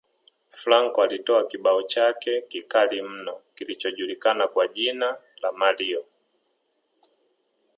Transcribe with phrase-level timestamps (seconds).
[0.49, 6.05] Franco alitoa kibao chake kikali mno kilichojulikana kwa jina la Mario